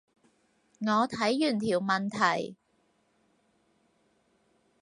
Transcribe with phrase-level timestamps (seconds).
[0.79, 2.55] 我睇完條問題